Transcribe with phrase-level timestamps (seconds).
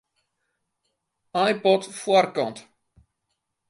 [1.51, 2.57] iPod foarkant.